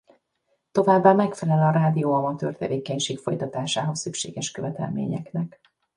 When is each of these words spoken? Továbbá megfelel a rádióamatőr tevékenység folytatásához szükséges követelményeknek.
Továbbá 0.71 1.13
megfelel 1.13 1.61
a 1.67 1.71
rádióamatőr 1.71 2.55
tevékenység 2.57 3.17
folytatásához 3.17 3.99
szükséges 3.99 4.51
követelményeknek. 4.51 5.59